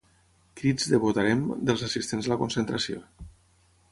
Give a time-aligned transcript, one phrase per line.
[0.61, 3.01] Crits de ‘votarem’ dels assistents a la concentració.